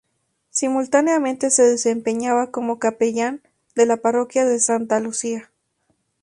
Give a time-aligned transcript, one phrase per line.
[0.49, 3.43] Simultáneamente se desempeñaba como capellán
[3.75, 5.51] de la parroquia de Santa Lucía.